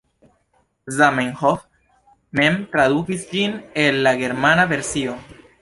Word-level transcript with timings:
Zamenhof 0.99 1.61
mem 2.41 2.57
tradukis 2.73 3.29
ĝin 3.35 3.57
el 3.85 4.03
la 4.09 4.19
germana 4.25 4.71
versio. 4.77 5.19